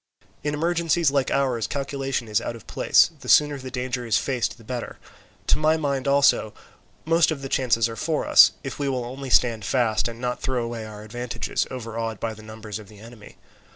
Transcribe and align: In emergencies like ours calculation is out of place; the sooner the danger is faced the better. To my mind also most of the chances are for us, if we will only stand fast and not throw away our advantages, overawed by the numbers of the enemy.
In 0.43 0.55
emergencies 0.55 1.11
like 1.11 1.29
ours 1.29 1.67
calculation 1.67 2.27
is 2.27 2.41
out 2.41 2.55
of 2.55 2.65
place; 2.65 3.11
the 3.19 3.29
sooner 3.29 3.59
the 3.59 3.69
danger 3.69 4.03
is 4.03 4.17
faced 4.17 4.57
the 4.57 4.63
better. 4.63 4.97
To 5.45 5.59
my 5.59 5.77
mind 5.77 6.07
also 6.07 6.55
most 7.05 7.29
of 7.29 7.43
the 7.43 7.47
chances 7.49 7.87
are 7.87 7.95
for 7.95 8.25
us, 8.27 8.53
if 8.63 8.79
we 8.79 8.89
will 8.89 9.05
only 9.05 9.29
stand 9.29 9.63
fast 9.63 10.07
and 10.07 10.19
not 10.19 10.41
throw 10.41 10.63
away 10.63 10.87
our 10.87 11.03
advantages, 11.03 11.67
overawed 11.69 12.19
by 12.19 12.33
the 12.33 12.41
numbers 12.41 12.79
of 12.79 12.87
the 12.89 12.97
enemy. 12.97 13.37